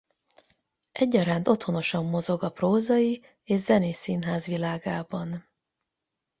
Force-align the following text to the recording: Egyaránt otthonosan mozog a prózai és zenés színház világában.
Egyaránt 0.91 1.47
otthonosan 1.47 2.05
mozog 2.05 2.43
a 2.43 2.51
prózai 2.51 3.21
és 3.43 3.59
zenés 3.59 3.97
színház 3.97 4.45
világában. 4.45 5.47